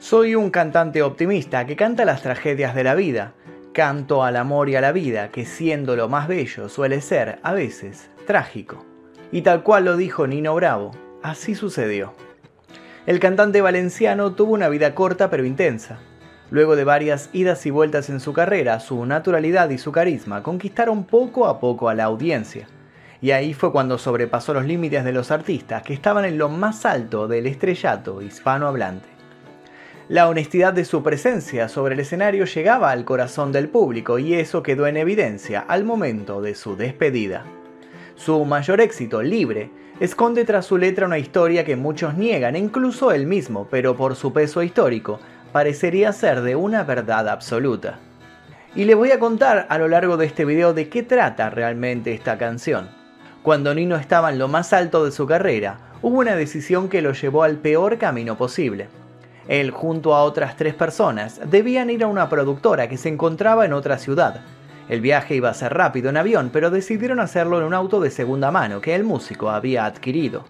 [0.00, 3.32] Soy un cantante optimista que canta las tragedias de la vida.
[3.72, 7.52] Canto al amor y a la vida, que siendo lo más bello suele ser, a
[7.52, 8.86] veces, trágico.
[9.32, 12.12] Y tal cual lo dijo Nino Bravo, así sucedió.
[13.06, 15.98] El cantante valenciano tuvo una vida corta pero intensa.
[16.52, 21.04] Luego de varias idas y vueltas en su carrera, su naturalidad y su carisma conquistaron
[21.04, 22.68] poco a poco a la audiencia.
[23.20, 26.86] Y ahí fue cuando sobrepasó los límites de los artistas que estaban en lo más
[26.86, 29.17] alto del estrellato hispanohablante.
[30.08, 34.62] La honestidad de su presencia sobre el escenario llegaba al corazón del público y eso
[34.62, 37.44] quedó en evidencia al momento de su despedida.
[38.16, 39.70] Su mayor éxito, Libre,
[40.00, 44.32] esconde tras su letra una historia que muchos niegan, incluso él mismo, pero por su
[44.32, 45.20] peso histórico,
[45.52, 47.98] parecería ser de una verdad absoluta.
[48.74, 52.14] Y le voy a contar a lo largo de este video de qué trata realmente
[52.14, 52.88] esta canción.
[53.42, 57.12] Cuando Nino estaba en lo más alto de su carrera, hubo una decisión que lo
[57.12, 58.88] llevó al peor camino posible.
[59.48, 63.72] Él, junto a otras tres personas, debían ir a una productora que se encontraba en
[63.72, 64.42] otra ciudad.
[64.88, 68.10] El viaje iba a ser rápido en avión, pero decidieron hacerlo en un auto de
[68.10, 70.44] segunda mano que el músico había adquirido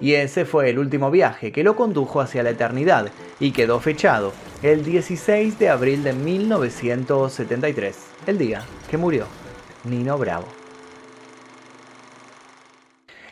[0.00, 4.32] y ese fue el último viaje que lo condujo hacia la eternidad y quedó fechado
[4.62, 7.96] el 16 de abril de 1973,
[8.26, 9.26] el día que murió
[9.84, 10.57] Nino Bravo.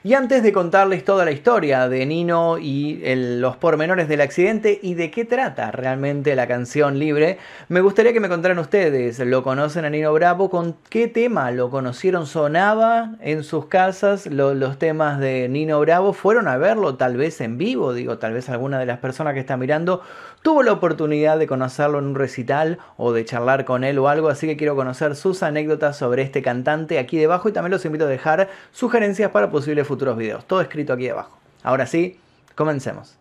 [0.06, 3.02] Y antes de contarles toda la historia de Nino y
[3.40, 8.20] los pormenores del accidente y de qué trata realmente la canción libre, me gustaría que
[8.20, 10.48] me contaran ustedes, ¿lo conocen a Nino Bravo?
[10.48, 12.28] ¿Con qué tema lo conocieron?
[12.28, 16.12] ¿Sonaba en sus casas los temas de Nino Bravo?
[16.12, 17.92] ¿Fueron a verlo tal vez en vivo?
[17.92, 20.02] Digo, tal vez alguna de las personas que está mirando
[20.42, 24.28] tuvo la oportunidad de conocerlo en un recital o de charlar con él o algo,
[24.28, 28.04] así que quiero conocer sus anécdotas sobre este cantante aquí debajo y también los invito
[28.04, 30.46] a dejar sugerencias para posibles futuros videos.
[30.46, 31.38] Todo escrito aquí abajo.
[31.62, 32.18] Ahora sí,
[32.54, 33.18] comencemos.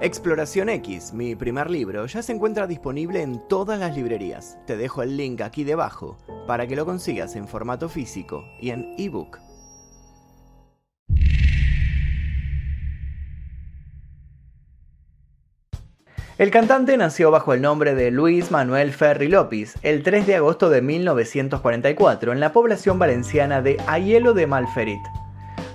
[0.00, 4.56] Exploración X, mi primer libro, ya se encuentra disponible en todas las librerías.
[4.66, 8.94] Te dejo el link aquí debajo para que lo consigas en formato físico y en
[8.96, 9.38] ebook.
[16.38, 20.70] El cantante nació bajo el nombre de Luis Manuel Ferri López el 3 de agosto
[20.70, 25.00] de 1944 en la población valenciana de Ayelo de Malferit.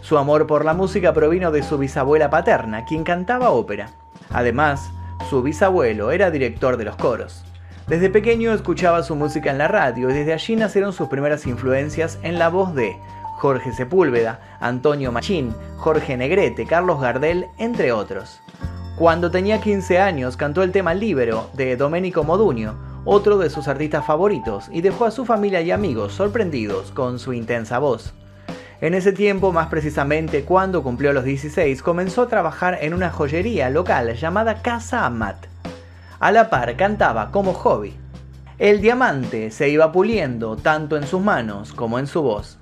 [0.04, 3.92] Su amor por la música provino de su bisabuela paterna, quien cantaba ópera.
[4.32, 4.92] Además,
[5.30, 7.46] su bisabuelo era director de los coros.
[7.88, 12.20] Desde pequeño escuchaba su música en la radio y desde allí nacieron sus primeras influencias
[12.22, 12.98] en la voz de
[13.38, 18.42] Jorge Sepúlveda, Antonio Machín, Jorge Negrete, Carlos Gardel, entre otros.
[18.98, 22.76] Cuando tenía 15 años cantó el tema Libero de Domenico Modugno,
[23.06, 27.32] otro de sus artistas favoritos, y dejó a su familia y amigos sorprendidos con su
[27.32, 28.14] intensa voz.
[28.84, 33.70] En ese tiempo, más precisamente cuando cumplió los 16, comenzó a trabajar en una joyería
[33.70, 35.38] local llamada Casa Amat.
[36.20, 37.96] A la par cantaba como hobby.
[38.60, 42.60] El diamante se iba puliendo tanto en sus manos como en su voz.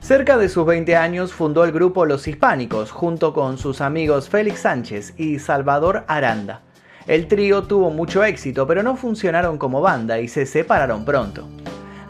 [0.00, 4.62] Cerca de sus 20 años fundó el grupo Los Hispánicos junto con sus amigos Félix
[4.62, 6.62] Sánchez y Salvador Aranda.
[7.06, 11.48] El trío tuvo mucho éxito pero no funcionaron como banda y se separaron pronto.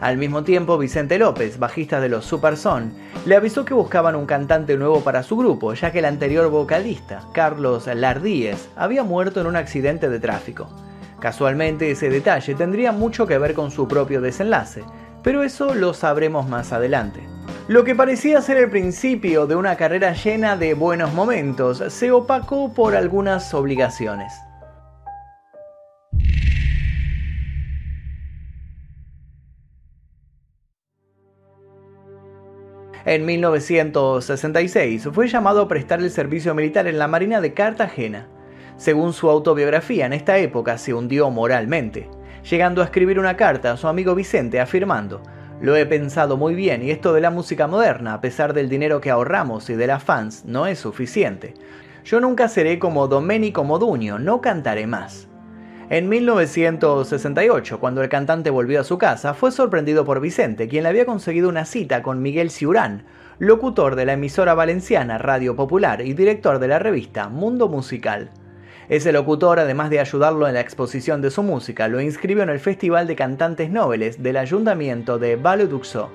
[0.01, 2.93] Al mismo tiempo, Vicente López, bajista de los Super Son,
[3.25, 7.21] le avisó que buscaban un cantante nuevo para su grupo, ya que el anterior vocalista,
[7.33, 10.69] Carlos Lardíez, había muerto en un accidente de tráfico.
[11.19, 14.83] Casualmente ese detalle tendría mucho que ver con su propio desenlace,
[15.23, 17.21] pero eso lo sabremos más adelante.
[17.67, 22.71] Lo que parecía ser el principio de una carrera llena de buenos momentos se opacó
[22.71, 24.44] por algunas obligaciones.
[33.05, 38.27] En 1966 fue llamado a prestar el servicio militar en la Marina de Cartagena.
[38.77, 42.09] Según su autobiografía, en esta época se hundió moralmente,
[42.49, 45.21] llegando a escribir una carta a su amigo Vicente afirmando,
[45.61, 48.99] lo he pensado muy bien y esto de la música moderna, a pesar del dinero
[49.01, 51.53] que ahorramos y de las fans, no es suficiente.
[52.03, 55.27] Yo nunca seré como Domenico Modugno, no cantaré más.
[55.87, 60.89] En 1968, cuando el cantante volvió a su casa, fue sorprendido por Vicente, quien le
[60.89, 63.03] había conseguido una cita con Miguel Ciurán,
[63.37, 68.31] locutor de la emisora valenciana Radio Popular y director de la revista Mundo Musical.
[68.89, 72.59] Ese locutor, además de ayudarlo en la exposición de su música, lo inscribió en el
[72.59, 76.09] Festival de Cantantes Nobles del Ayuntamiento de Valoduxo.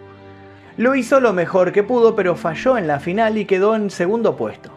[0.78, 4.37] Lo hizo lo mejor que pudo, pero falló en la final y quedó en segundo
[4.37, 4.73] puesto.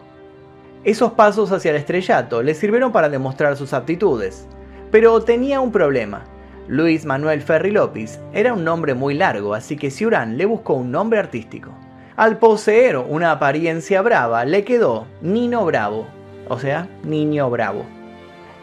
[0.84, 4.46] Esos pasos hacia el estrellato le sirvieron para demostrar sus aptitudes,
[4.94, 6.22] pero tenía un problema.
[6.68, 10.92] Luis Manuel Ferri López era un nombre muy largo, así que Ciurán le buscó un
[10.92, 11.72] nombre artístico.
[12.14, 16.06] Al poseer una apariencia brava, le quedó Nino Bravo,
[16.48, 17.84] o sea, Niño Bravo.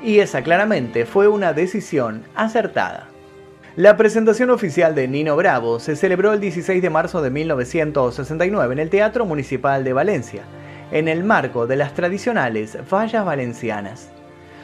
[0.02, 3.10] Y esa claramente fue una decisión acertada.
[3.76, 8.80] La presentación oficial de Nino Bravo se celebró el 16 de marzo de 1969 en
[8.80, 10.44] el Teatro Municipal de Valencia,
[10.94, 14.14] en el marco de las tradicionales fallas valencianas.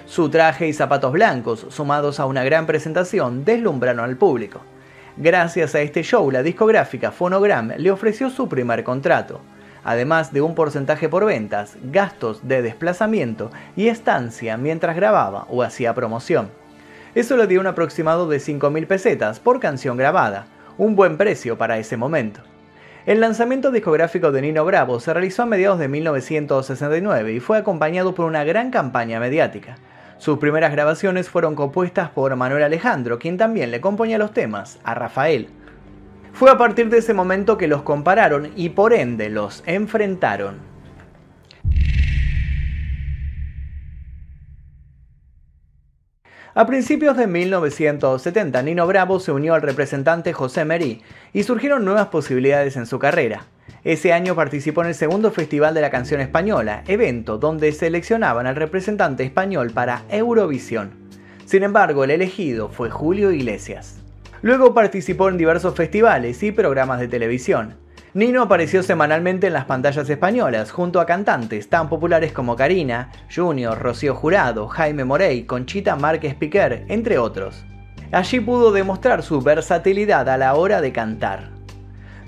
[0.07, 4.62] Su traje y zapatos blancos, sumados a una gran presentación, deslumbraron al público.
[5.18, 9.42] Gracias a este show, la discográfica Phonogram le ofreció su primer contrato,
[9.83, 15.94] además de un porcentaje por ventas, gastos de desplazamiento y estancia mientras grababa o hacía
[15.94, 16.51] promoción.
[17.13, 21.80] Eso le dio un aproximado de 5.000 pesetas por canción grabada, un buen precio para
[21.80, 22.39] ese momento.
[23.06, 28.15] El lanzamiento discográfico de Nino Bravo se realizó a mediados de 1969 y fue acompañado
[28.15, 29.77] por una gran campaña mediática.
[30.18, 34.96] Sus primeras grabaciones fueron compuestas por Manuel Alejandro, quien también le componía los temas a
[34.96, 35.50] Rafael.
[36.34, 40.60] Fue a partir de ese momento que los compararon y por ende los enfrentaron.
[46.56, 52.08] A principios de 1970, Nino Bravo se unió al representante José Merí y surgieron nuevas
[52.08, 53.46] posibilidades en su carrera.
[53.83, 58.56] Ese año participó en el segundo Festival de la Canción Española, evento donde seleccionaban al
[58.56, 60.91] representante español para Eurovisión.
[61.45, 64.01] Sin embargo, el elegido fue Julio Iglesias.
[64.41, 67.75] Luego participó en diversos festivales y programas de televisión.
[68.13, 73.77] Nino apareció semanalmente en las pantallas españolas junto a cantantes tan populares como Karina, Junior,
[73.77, 77.63] Rocío Jurado, Jaime Morey, Conchita Márquez Piquer, entre otros.
[78.12, 81.56] Allí pudo demostrar su versatilidad a la hora de cantar.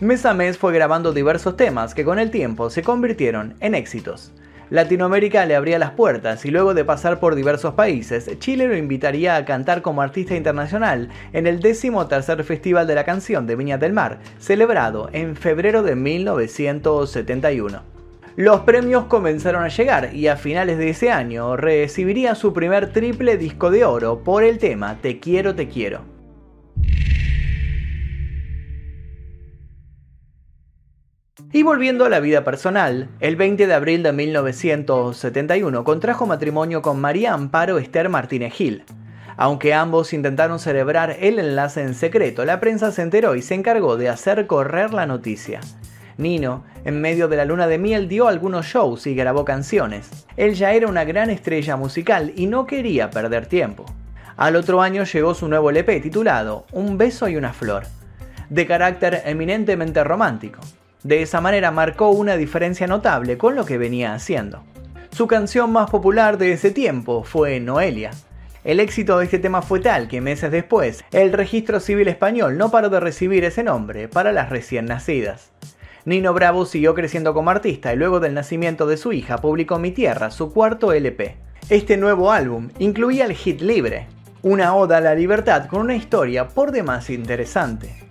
[0.01, 4.31] Mes a mes fue grabando diversos temas que con el tiempo se convirtieron en éxitos.
[4.69, 9.35] Latinoamérica le abría las puertas y luego de pasar por diversos países, Chile lo invitaría
[9.35, 11.91] a cantar como artista internacional en el 13
[12.45, 17.81] Festival de la Canción de Viña del Mar, celebrado en febrero de 1971.
[18.37, 23.35] Los premios comenzaron a llegar y a finales de ese año recibiría su primer triple
[23.35, 26.18] disco de oro por el tema Te quiero, te quiero.
[31.51, 37.01] Y volviendo a la vida personal, el 20 de abril de 1971 contrajo matrimonio con
[37.01, 38.83] María Amparo Esther Martínez Gil.
[39.35, 43.97] Aunque ambos intentaron celebrar el enlace en secreto, la prensa se enteró y se encargó
[43.97, 45.59] de hacer correr la noticia.
[46.17, 50.27] Nino, en medio de la luna de miel, dio algunos shows y grabó canciones.
[50.37, 53.85] Él ya era una gran estrella musical y no quería perder tiempo.
[54.37, 57.85] Al otro año llegó su nuevo LP titulado Un beso y una flor,
[58.51, 60.59] de carácter eminentemente romántico.
[61.03, 64.63] De esa manera marcó una diferencia notable con lo que venía haciendo.
[65.11, 68.11] Su canción más popular de ese tiempo fue Noelia.
[68.65, 72.69] El éxito de este tema fue tal que meses después, el registro civil español no
[72.69, 75.51] paró de recibir ese nombre para las recién nacidas.
[76.03, 79.91] Nino Bravo siguió creciendo como artista y luego del nacimiento de su hija publicó Mi
[79.91, 81.37] Tierra, su cuarto LP.
[81.69, 84.07] Este nuevo álbum incluía el hit Libre,
[84.41, 88.08] una oda a la libertad con una historia por demás interesante.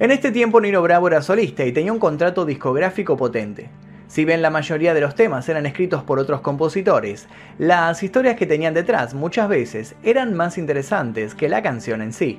[0.00, 3.68] En este tiempo Nino Bravo era solista y tenía un contrato discográfico potente.
[4.06, 8.46] Si bien la mayoría de los temas eran escritos por otros compositores, las historias que
[8.46, 12.38] tenían detrás muchas veces eran más interesantes que la canción en sí.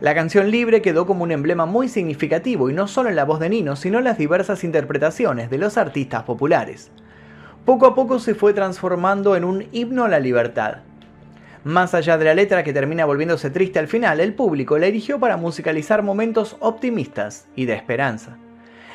[0.00, 3.38] La canción libre quedó como un emblema muy significativo y no solo en la voz
[3.38, 6.90] de Nino, sino en las diversas interpretaciones de los artistas populares.
[7.64, 10.78] Poco a poco se fue transformando en un himno a la libertad.
[11.66, 15.18] Más allá de la letra que termina volviéndose triste al final, el público la eligió
[15.18, 18.38] para musicalizar momentos optimistas y de esperanza.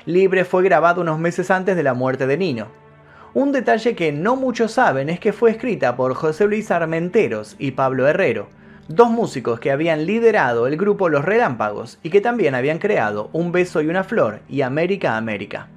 [0.06, 2.68] Libre fue grabado unos meses antes de la muerte de Nino.
[3.34, 7.72] Un detalle que no muchos saben es que fue escrita por José Luis Armenteros y
[7.72, 8.48] Pablo Herrero,
[8.88, 13.52] dos músicos que habían liderado el grupo Los Relámpagos y que también habían creado Un
[13.52, 15.68] beso y una flor y América América.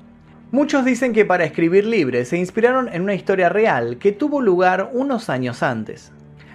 [0.53, 4.91] Muchos dicen que para escribir Libre se inspiraron en una historia real que tuvo lugar
[4.93, 6.13] unos años antes.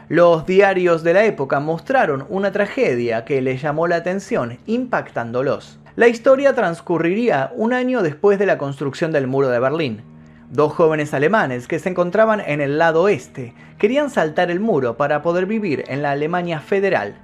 [0.09, 5.77] Los diarios de la época mostraron una tragedia que les llamó la atención, impactándolos.
[5.95, 10.01] La historia transcurriría un año después de la construcción del muro de Berlín.
[10.49, 15.21] Dos jóvenes alemanes que se encontraban en el lado oeste querían saltar el muro para
[15.21, 17.19] poder vivir en la Alemania federal.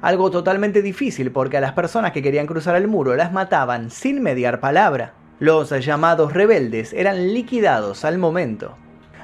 [0.00, 4.22] Algo totalmente difícil porque a las personas que querían cruzar el muro las mataban sin
[4.22, 5.12] mediar palabra.
[5.40, 8.76] Los llamados rebeldes eran liquidados al momento.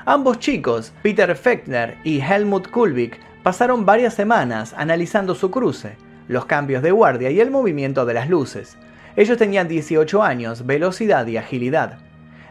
[0.07, 5.97] Ambos chicos, Peter Fechner y Helmut Kulvik, pasaron varias semanas analizando su cruce,
[6.29, 8.77] los cambios de guardia y el movimiento de las luces.
[9.17, 12.01] Ellos tenían 18 años, velocidad y agilidad.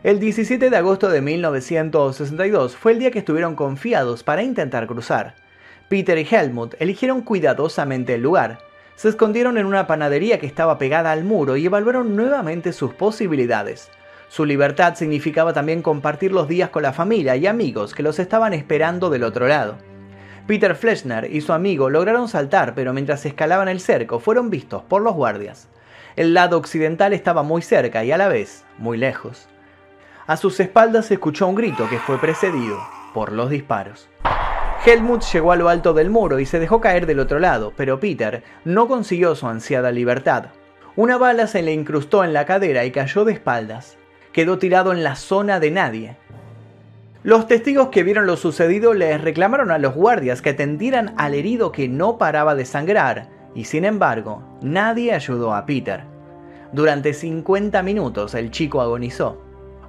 [0.01, 5.36] El 17 de agosto de 1962 fue el día que estuvieron confiados para intentar cruzar.
[5.89, 8.62] Peter y Helmut eligieron cuidadosamente el lugar.
[8.95, 13.91] Se escondieron en una panadería que estaba pegada al muro y evaluaron nuevamente sus posibilidades.
[14.33, 18.53] Su libertad significaba también compartir los días con la familia y amigos que los estaban
[18.53, 19.77] esperando del otro lado.
[20.47, 25.03] Peter Fleschner y su amigo lograron saltar, pero mientras escalaban el cerco fueron vistos por
[25.03, 25.69] los guardias.
[26.15, 29.47] El lado occidental estaba muy cerca y a la vez muy lejos.
[30.25, 32.79] A sus espaldas se escuchó un grito que fue precedido
[33.13, 34.09] por los disparos.
[34.83, 37.99] Helmut llegó a lo alto del muro y se dejó caer del otro lado, pero
[37.99, 40.45] Peter no consiguió su ansiada libertad.
[40.95, 43.99] Una bala se le incrustó en la cadera y cayó de espaldas
[44.33, 46.17] quedó tirado en la zona de nadie.
[47.23, 51.71] Los testigos que vieron lo sucedido les reclamaron a los guardias que atendieran al herido
[51.71, 56.03] que no paraba de sangrar, y sin embargo, nadie ayudó a Peter.
[56.73, 59.41] Durante 50 minutos el chico agonizó.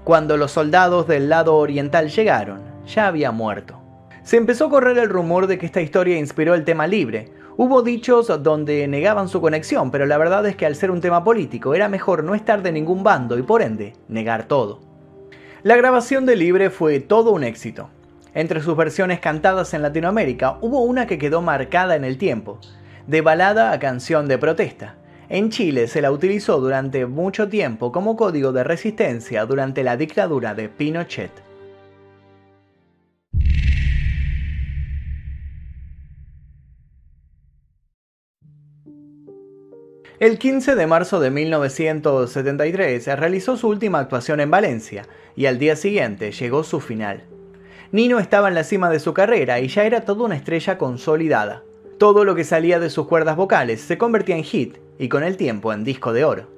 [0.04, 3.80] Cuando los soldados del lado oriental llegaron, ya había muerto.
[4.22, 7.82] Se empezó a correr el rumor de que esta historia inspiró el tema libre, Hubo
[7.82, 11.72] dichos donde negaban su conexión, pero la verdad es que al ser un tema político
[11.74, 14.80] era mejor no estar de ningún bando y por ende negar todo.
[15.62, 17.90] La grabación de Libre fue todo un éxito.
[18.34, 22.58] Entre sus versiones cantadas en Latinoamérica hubo una que quedó marcada en el tiempo,
[23.06, 24.96] de balada a canción de protesta.
[25.28, 30.56] En Chile se la utilizó durante mucho tiempo como código de resistencia durante la dictadura
[30.56, 31.30] de Pinochet.
[40.24, 45.76] El 15 de marzo de 1973 realizó su última actuación en Valencia y al día
[45.76, 47.24] siguiente llegó su final.
[47.92, 51.62] Nino estaba en la cima de su carrera y ya era toda una estrella consolidada.
[51.98, 55.36] Todo lo que salía de sus cuerdas vocales se convertía en hit y con el
[55.36, 56.48] tiempo en disco de oro.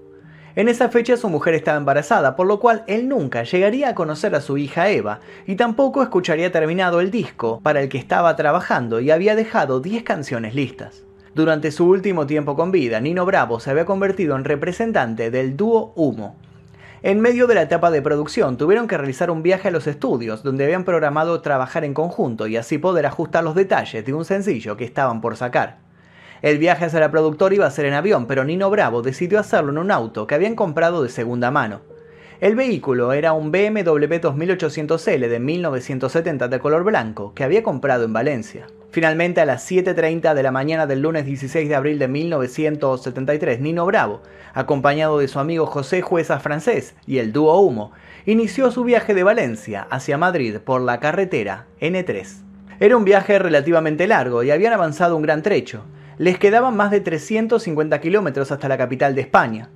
[0.54, 4.37] En esa fecha su mujer estaba embarazada, por lo cual él nunca llegaría a conocer
[4.37, 9.00] a su hija Eva y tampoco escucharía terminado el disco para el que estaba trabajando
[9.00, 11.05] y había dejado 10 canciones listas.
[11.36, 15.92] Durante su último tiempo con vida, Nino Bravo se había convertido en representante del dúo
[15.94, 16.34] Humo.
[17.02, 20.42] En medio de la etapa de producción tuvieron que realizar un viaje a los estudios
[20.42, 24.78] donde habían programado trabajar en conjunto y así poder ajustar los detalles de un sencillo
[24.78, 25.76] que estaban por sacar.
[26.40, 29.72] El viaje hacia la productora iba a ser en avión, pero Nino Bravo decidió hacerlo
[29.72, 31.82] en un auto que habían comprado de segunda mano.
[32.40, 38.14] El vehículo era un BMW 2800L de 1970 de color blanco que había comprado en
[38.14, 38.68] Valencia.
[38.96, 43.84] Finalmente, a las 7.30 de la mañana del lunes 16 de abril de 1973, Nino
[43.84, 44.22] Bravo,
[44.54, 47.92] acompañado de su amigo José Jueza francés y el dúo Humo,
[48.24, 52.42] inició su viaje de Valencia hacia Madrid por la carretera N3.
[52.80, 55.84] Era un viaje relativamente largo y habían avanzado un gran trecho.
[56.16, 59.68] Les quedaban más de 350 kilómetros hasta la capital de España.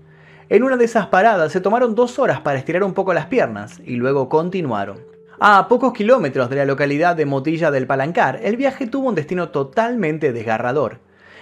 [0.48, 3.82] En una de esas paradas se tomaron dos horas para estirar un poco las piernas
[3.84, 5.19] y luego continuaron.
[5.42, 9.48] A pocos kilómetros de la localidad de Motilla del Palancar, el viaje tuvo un destino
[9.48, 10.98] totalmente desgarrador.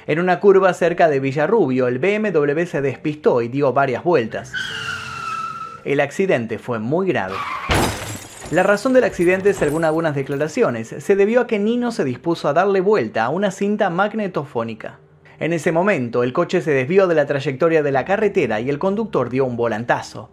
[0.06, 4.52] En una curva cerca de Villarrubio, el BMW se despistó y dio varias vueltas.
[5.84, 7.34] El accidente fue muy grave.
[8.52, 12.52] La razón del accidente, según algunas declaraciones, se debió a que Nino se dispuso a
[12.52, 15.00] darle vuelta a una cinta magnetofónica.
[15.40, 18.78] En ese momento, el coche se desvió de la trayectoria de la carretera y el
[18.78, 20.30] conductor dio un volantazo.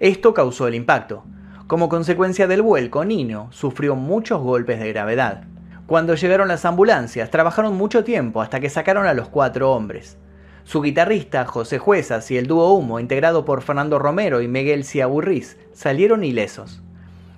[0.00, 1.24] Esto causó el impacto.
[1.66, 5.42] Como consecuencia del vuelco, Nino sufrió muchos golpes de gravedad.
[5.86, 10.16] Cuando llegaron las ambulancias, trabajaron mucho tiempo hasta que sacaron a los cuatro hombres.
[10.62, 15.58] Su guitarrista, José Juezas, y el dúo Humo, integrado por Fernando Romero y Miguel Ciaburriz,
[15.72, 16.82] salieron ilesos.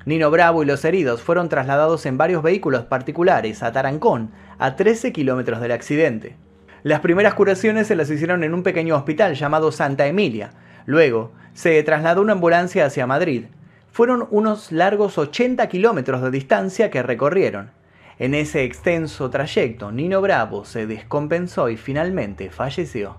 [0.04, 5.11] Nino Bravo y los heridos fueron trasladados en varios vehículos particulares a Tarancón, a 13
[5.11, 6.37] kilómetros del accidente.
[6.82, 10.50] Las primeras curaciones se las hicieron en un pequeño hospital llamado Santa Emilia.
[10.85, 13.47] Luego, se trasladó una ambulancia hacia Madrid.
[13.92, 17.71] Fueron unos largos 80 kilómetros de distancia que recorrieron.
[18.18, 23.18] En ese extenso trayecto, Nino Bravo se descompensó y finalmente falleció.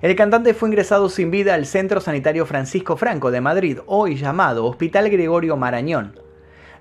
[0.00, 4.64] El cantante fue ingresado sin vida al Centro Sanitario Francisco Franco de Madrid, hoy llamado
[4.64, 6.20] Hospital Gregorio Marañón.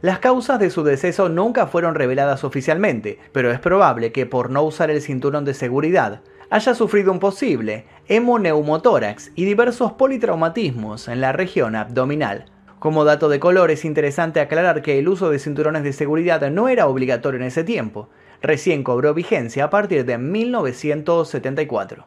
[0.01, 4.61] Las causas de su deceso nunca fueron reveladas oficialmente, pero es probable que por no
[4.61, 11.31] usar el cinturón de seguridad haya sufrido un posible hemoneumotórax y diversos politraumatismos en la
[11.31, 12.45] región abdominal.
[12.79, 16.69] Como dato de color es interesante aclarar que el uso de cinturones de seguridad no
[16.69, 18.09] era obligatorio en ese tiempo,
[18.41, 22.05] recién cobró vigencia a partir de 1974.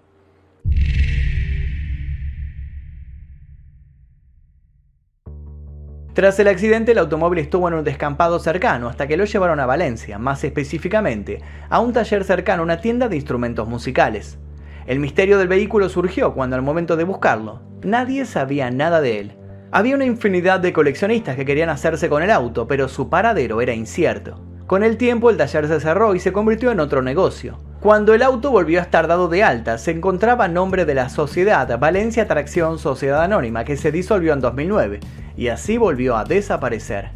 [6.14, 9.66] Tras el accidente, el automóvil estuvo en un descampado cercano hasta que lo llevaron a
[9.66, 14.38] Valencia, más específicamente, a un taller cercano a una tienda de instrumentos musicales.
[14.86, 19.39] El misterio del vehículo surgió cuando al momento de buscarlo, nadie sabía nada de él.
[19.72, 23.72] Había una infinidad de coleccionistas que querían hacerse con el auto, pero su paradero era
[23.72, 24.44] incierto.
[24.66, 27.56] Con el tiempo el taller se cerró y se convirtió en otro negocio.
[27.78, 31.08] Cuando el auto volvió a estar dado de alta, se encontraba a nombre de la
[31.08, 35.00] sociedad Valencia Tracción Sociedad Anónima, que se disolvió en 2009,
[35.36, 37.10] y así volvió a desaparecer.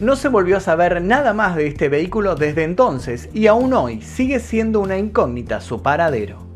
[0.00, 4.00] No se volvió a saber nada más de este vehículo desde entonces y aún hoy
[4.00, 6.49] sigue siendo una incógnita su paradero.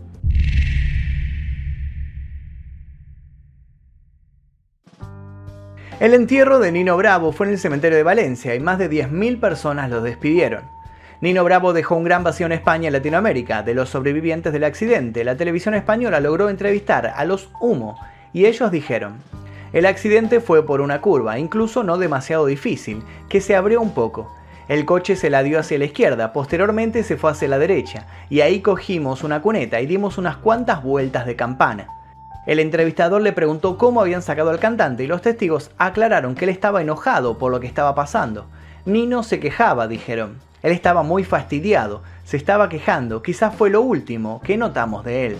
[6.00, 9.38] El entierro de Nino Bravo fue en el cementerio de Valencia y más de 10.000
[9.38, 10.64] personas lo despidieron.
[11.20, 13.62] Nino Bravo dejó un gran vacío en España y Latinoamérica.
[13.62, 17.96] De los sobrevivientes del accidente, la televisión española logró entrevistar a los Humo
[18.32, 19.22] y ellos dijeron,
[19.72, 24.34] el accidente fue por una curva, incluso no demasiado difícil, que se abrió un poco.
[24.66, 28.40] El coche se la dio hacia la izquierda, posteriormente se fue hacia la derecha, y
[28.40, 31.86] ahí cogimos una cuneta y dimos unas cuantas vueltas de campana.
[32.46, 36.50] El entrevistador le preguntó cómo habían sacado al cantante y los testigos aclararon que él
[36.50, 38.46] estaba enojado por lo que estaba pasando.
[38.84, 40.38] Nino se quejaba, dijeron.
[40.62, 45.38] Él estaba muy fastidiado, se estaba quejando, quizás fue lo último que notamos de él.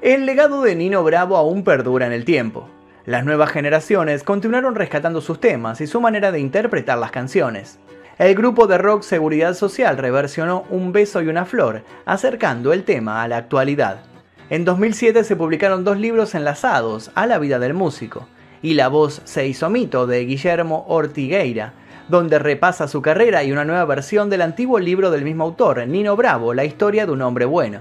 [0.00, 2.68] El legado de Nino Bravo aún perdura en el tiempo.
[3.04, 7.80] Las nuevas generaciones continuaron rescatando sus temas y su manera de interpretar las canciones.
[8.16, 13.24] El grupo de rock Seguridad Social reversionó Un beso y una flor, acercando el tema
[13.24, 14.02] a la actualidad.
[14.50, 18.28] En 2007 se publicaron dos libros enlazados a la vida del músico,
[18.62, 21.72] y La voz se hizo mito de Guillermo Ortigueira,
[22.08, 26.14] donde repasa su carrera y una nueva versión del antiguo libro del mismo autor, Nino
[26.14, 27.80] Bravo, La historia de un hombre bueno.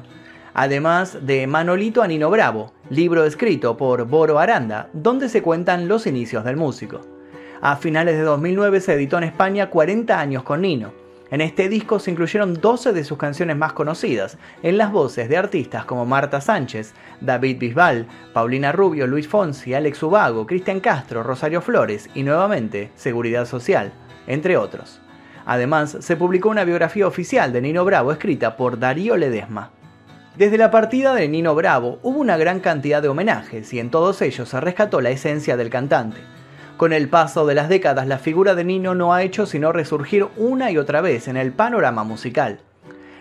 [0.54, 6.08] Además de Manolito a Nino Bravo, libro escrito por Boro Aranda, donde se cuentan los
[6.08, 7.02] inicios del músico.
[7.62, 10.92] A finales de 2009 se editó en España 40 años con Nino,
[11.32, 15.38] en este disco se incluyeron 12 de sus canciones más conocidas, en las voces de
[15.38, 21.62] artistas como Marta Sánchez, David Bisbal, Paulina Rubio, Luis Fonsi, Alex Ubago, Cristian Castro, Rosario
[21.62, 23.94] Flores y nuevamente Seguridad Social,
[24.28, 25.00] entre otros.
[25.46, 29.72] Además, se publicó una biografía oficial de Nino Bravo escrita por Darío Ledesma.
[30.38, 34.22] Desde la partida de Nino Bravo hubo una gran cantidad de homenajes y en todos
[34.22, 36.22] ellos se rescató la esencia del cantante.
[36.78, 40.28] Con el paso de las décadas, la figura de Nino no ha hecho sino resurgir
[40.38, 42.62] una y otra vez en el panorama musical.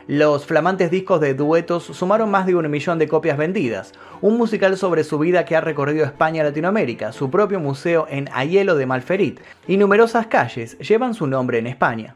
[0.07, 4.77] Los flamantes discos de duetos sumaron más de un millón de copias vendidas, un musical
[4.77, 8.87] sobre su vida que ha recorrido España y Latinoamérica, su propio museo en Ayelo de
[8.87, 12.15] Malferit y numerosas calles llevan su nombre en España.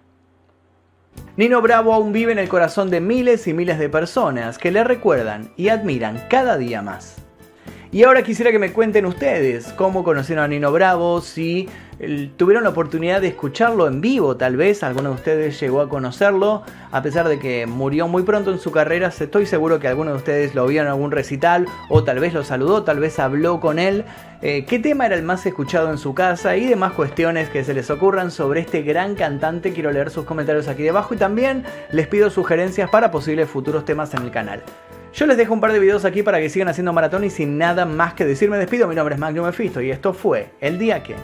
[1.36, 4.84] Nino Bravo aún vive en el corazón de miles y miles de personas que le
[4.84, 7.23] recuerdan y admiran cada día más.
[7.94, 11.68] Y ahora quisiera que me cuenten ustedes cómo conocieron a Nino Bravo, si
[12.36, 16.64] tuvieron la oportunidad de escucharlo en vivo, tal vez alguno de ustedes llegó a conocerlo,
[16.90, 20.16] a pesar de que murió muy pronto en su carrera, estoy seguro que alguno de
[20.16, 23.78] ustedes lo vio en algún recital o tal vez lo saludó, tal vez habló con
[23.78, 24.04] él.
[24.42, 26.56] Eh, ¿Qué tema era el más escuchado en su casa?
[26.56, 29.72] Y demás cuestiones que se les ocurran sobre este gran cantante.
[29.72, 34.12] Quiero leer sus comentarios aquí debajo y también les pido sugerencias para posibles futuros temas
[34.14, 34.64] en el canal.
[35.14, 37.56] Yo les dejo un par de videos aquí para que sigan haciendo maratón y sin
[37.56, 38.88] nada más que decir me despido.
[38.88, 41.14] Mi nombre es Magnum Mefisto y esto fue El Día Que...